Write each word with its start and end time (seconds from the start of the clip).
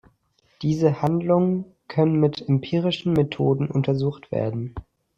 Diese 0.63 1.03
Handlungen 1.03 1.63
können 1.87 2.19
mit 2.19 2.49
empirischen 2.49 3.13
Methoden 3.13 3.69
untersucht 3.69 4.31
werden. 4.31 4.73